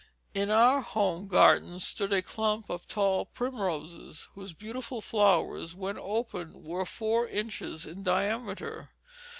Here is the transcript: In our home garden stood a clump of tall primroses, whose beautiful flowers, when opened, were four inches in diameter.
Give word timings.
In 0.33 0.49
our 0.49 0.81
home 0.81 1.27
garden 1.27 1.79
stood 1.79 2.11
a 2.11 2.23
clump 2.23 2.71
of 2.71 2.87
tall 2.87 3.23
primroses, 3.23 4.29
whose 4.33 4.51
beautiful 4.51 4.99
flowers, 4.99 5.75
when 5.75 5.99
opened, 5.99 6.63
were 6.65 6.85
four 6.87 7.27
inches 7.27 7.85
in 7.85 8.01
diameter. 8.01 8.89